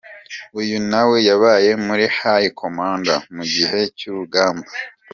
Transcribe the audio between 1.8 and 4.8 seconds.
muri High commande mugihe cy’urugamba.